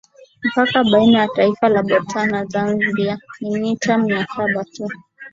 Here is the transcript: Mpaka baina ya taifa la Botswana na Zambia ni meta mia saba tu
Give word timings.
Mpaka 0.43 0.83
baina 0.83 1.19
ya 1.21 1.27
taifa 1.27 1.69
la 1.69 1.83
Botswana 1.83 2.31
na 2.39 2.45
Zambia 2.45 3.19
ni 3.41 3.59
meta 3.59 3.97
mia 3.97 4.27
saba 4.35 4.63
tu 4.73 4.87